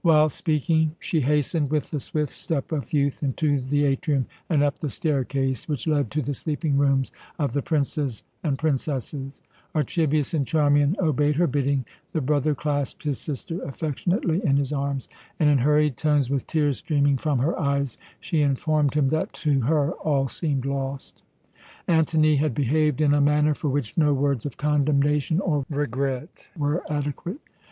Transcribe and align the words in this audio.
While 0.00 0.28
speaking, 0.28 0.96
she 0.98 1.20
hastened 1.20 1.70
with 1.70 1.92
the 1.92 2.00
swift 2.00 2.32
step 2.32 2.72
of 2.72 2.92
youth 2.92 3.22
into 3.22 3.60
the 3.60 3.84
atrium 3.84 4.26
and 4.50 4.60
up 4.60 4.78
the 4.80 4.90
staircase 4.90 5.68
which 5.68 5.86
led 5.86 6.10
to 6.10 6.20
the 6.20 6.34
sleeping 6.34 6.76
rooms 6.76 7.12
of 7.38 7.52
the 7.52 7.62
princes 7.62 8.24
and 8.42 8.58
princesses. 8.58 9.40
Archibius 9.72 10.34
and 10.34 10.44
Charmian 10.44 10.96
obeyed 10.98 11.36
her 11.36 11.46
bidding; 11.46 11.84
the 12.12 12.20
brother 12.20 12.56
clasped 12.56 13.04
his 13.04 13.20
sister 13.20 13.62
affectionately 13.62 14.44
in 14.44 14.56
his 14.56 14.72
arms, 14.72 15.08
and 15.38 15.48
in 15.48 15.58
hurried 15.58 15.96
tones, 15.96 16.28
with 16.28 16.44
tears 16.48 16.78
streaming 16.78 17.16
from 17.16 17.38
her 17.38 17.56
eyes, 17.56 17.96
she 18.18 18.40
informed 18.40 18.94
him 18.94 19.10
that 19.10 19.32
to 19.34 19.60
her 19.60 19.92
all 19.92 20.26
seemed 20.26 20.66
lost. 20.66 21.22
Antony 21.86 22.34
had 22.34 22.52
behaved 22.52 23.00
in 23.00 23.14
a 23.14 23.20
manner 23.20 23.54
for 23.54 23.68
which 23.68 23.96
no 23.96 24.12
words 24.12 24.44
of 24.44 24.56
condemnation 24.56 25.38
or 25.38 25.64
regret 25.70 26.48
were 26.58 26.82
adequate. 26.92 27.38